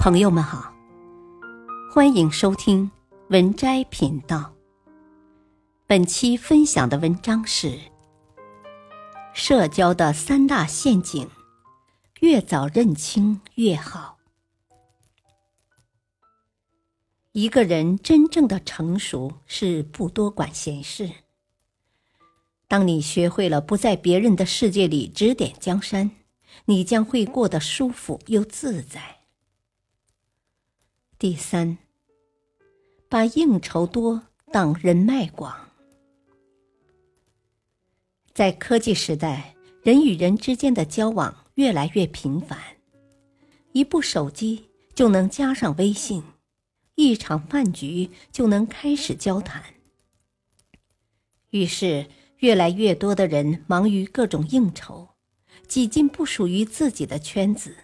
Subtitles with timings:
[0.00, 0.72] 朋友们好，
[1.92, 2.90] 欢迎收听
[3.28, 4.50] 文摘频道。
[5.86, 7.78] 本期分享的文章是：
[9.34, 11.28] 社交的三大陷阱，
[12.20, 14.16] 越早认清越好。
[17.32, 21.10] 一个人真正的成熟是不多管闲事。
[22.66, 26.10] 当你学会了不在别人的世界里指点江山，
[26.64, 29.19] 你将会过得舒服又自在。
[31.20, 31.76] 第三，
[33.10, 35.54] 把应酬多当人脉广。
[38.32, 42.58] 在科技时代，人与人之间的交往越来越频繁，
[43.72, 46.22] 一部手机就能加上微信，
[46.94, 49.62] 一场饭局就能开始交谈。
[51.50, 52.06] 于是，
[52.38, 55.10] 越来越多的人忙于各种应酬，
[55.68, 57.76] 挤进不属于自己的圈子，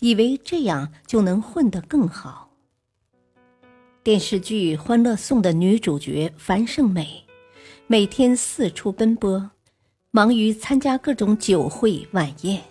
[0.00, 2.45] 以为这样就能混得更好。
[4.06, 7.24] 电视剧《欢乐颂》的女主角樊胜美，
[7.88, 9.50] 每天四处奔波，
[10.12, 12.62] 忙于参加各种酒会晚宴。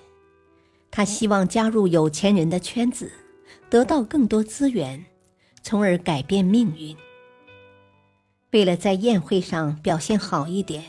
[0.90, 3.12] 她希望加入有钱人的圈子，
[3.70, 5.04] 得到更多资源，
[5.62, 6.96] 从而改变命运。
[8.52, 10.86] 为了在宴会上表现好一点，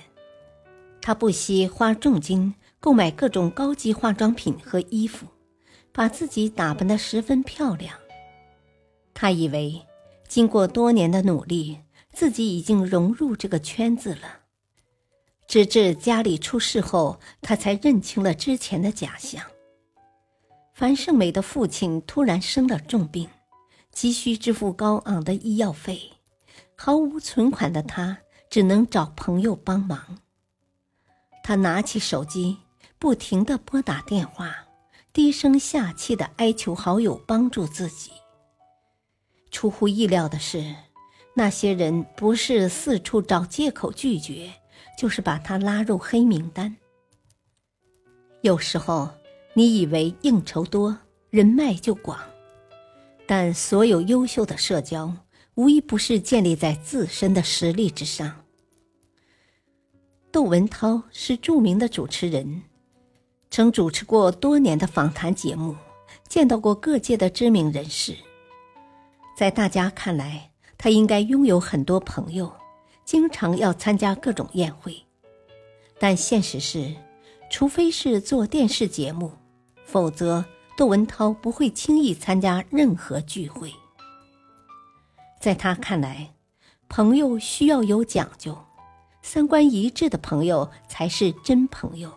[1.03, 5.27] 她不惜花重金购买各种高级化妆品和衣服，
[5.91, 7.93] 把自己打扮得十分漂亮。
[9.13, 9.83] 她以为。
[10.29, 11.81] 经过多年的努力，
[12.13, 14.41] 自己已经融入这个圈子了。
[15.47, 19.43] 直至家里出事后，他才认清了之前的假象。
[20.75, 23.29] 樊胜美的父亲突然生了重病，
[23.93, 26.13] 急需支付高昂的医药费，
[26.75, 28.19] 毫无存款的他
[28.51, 30.19] 只能找朋友帮忙。
[31.43, 32.59] 他拿起手机，
[32.99, 34.67] 不停地拨打电话，
[35.13, 38.11] 低声下气地哀求好友帮助自己。
[39.57, 40.63] 出乎意料的是，
[41.33, 44.53] 那些人不是四处找借口拒绝，
[44.99, 46.77] 就是把他拉入黑名单。
[48.43, 49.09] 有时候，
[49.55, 50.99] 你以为应酬多，
[51.31, 52.21] 人脉就广，
[53.27, 55.11] 但所有优秀的社交，
[55.55, 58.45] 无一不是建立在自身的实力之上。
[60.31, 62.63] 窦文涛是著名的主持人，
[63.51, 65.75] 曾主持过多年的访谈节目，
[66.29, 68.15] 见到过各界的知名人士。
[69.37, 72.51] 在大家看来，他应该拥有很多朋友，
[73.05, 74.97] 经常要参加各种宴会。
[75.99, 76.97] 但现实是，
[77.51, 79.31] 除非是做电视节目，
[79.85, 80.43] 否则
[80.75, 83.71] 窦文涛不会轻易参加任何聚会。
[85.39, 86.33] 在他看来，
[86.89, 88.57] 朋友需要有讲究，
[89.21, 92.11] 三观一致的朋友才是真朋友。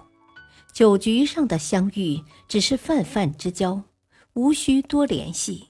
[0.74, 3.84] 酒局上的相遇只是泛泛之交，
[4.36, 5.68] 无需多联系。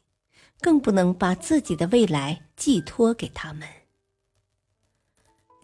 [0.62, 3.68] 更不能把自己的未来寄托给他们。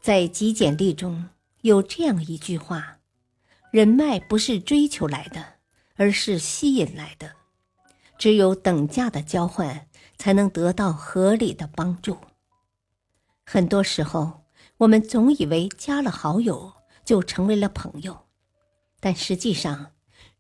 [0.02, 1.30] 在极简历中
[1.62, 3.00] 有这样一句话
[3.72, 5.56] ：“人脉不是追求来的，
[5.96, 7.34] 而是吸引来的。
[8.18, 12.18] 只有等价的交换，才能得到合理的帮助。”
[13.44, 14.46] 很多时候，
[14.78, 16.74] 我们总以为加了好友
[17.04, 18.28] 就成为了朋友，
[19.00, 19.92] 但实际上，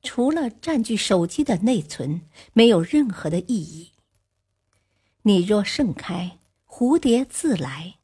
[0.02, 2.22] 除了占据手机的内存，
[2.54, 3.92] 没有任何的意义。
[5.28, 6.38] 你若盛开，
[6.68, 7.96] 蝴蝶自来。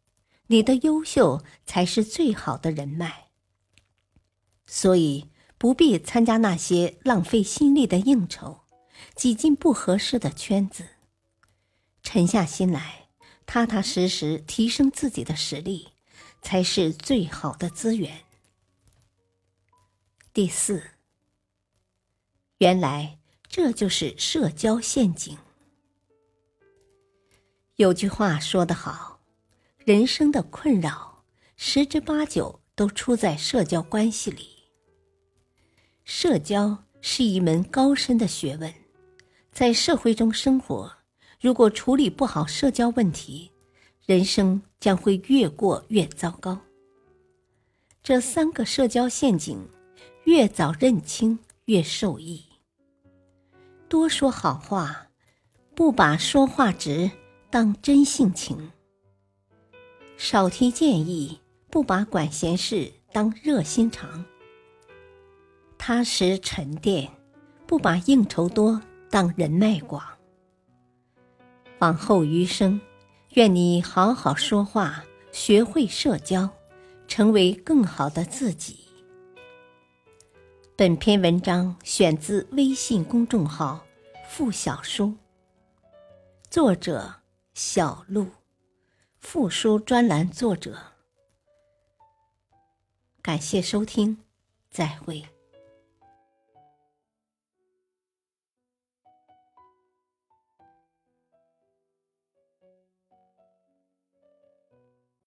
[0.47, 3.29] 你的优秀才是最好的人脉。
[4.65, 8.61] 所以不必参加那些浪费心力的应酬，
[9.15, 10.87] 挤进不合适的圈子。
[12.01, 13.09] 沉下心来，
[13.45, 15.89] 踏踏实实提升自己的实力，
[16.41, 18.25] 才是最好的资源。
[20.33, 20.89] 第四，
[22.57, 25.37] 原来这就是社交陷阱。
[27.81, 29.19] 有句话说得好，
[29.85, 31.23] 人生的困扰
[31.55, 34.49] 十之八九都出在社交关系里。
[36.03, 38.71] 社交是一门高深的学问，
[39.51, 40.95] 在社会中生活，
[41.39, 43.51] 如果处理不好社交问题，
[44.05, 46.59] 人生将会越过越糟糕。
[48.03, 49.59] 这三个社交陷阱，
[50.25, 52.45] 越早认清越受益。
[53.89, 55.07] 多说好话，
[55.73, 57.09] 不把说话直。
[57.51, 58.71] 当真性情，
[60.15, 61.37] 少提建议，
[61.69, 64.23] 不把管闲事当热心肠；
[65.77, 67.11] 踏实沉淀，
[67.67, 70.01] 不把应酬多当人脉广。
[71.79, 72.79] 往后余生，
[73.33, 75.03] 愿你好好说话，
[75.33, 76.49] 学会社交，
[77.05, 78.79] 成为更好的自己。
[80.77, 83.85] 本篇文章选自微信公众号
[84.29, 85.13] “付小书”。
[86.49, 87.13] 作者：
[87.53, 88.27] 小鹿，
[89.19, 90.77] 复书专栏作者。
[93.21, 94.17] 感谢收听，
[94.69, 95.23] 再会。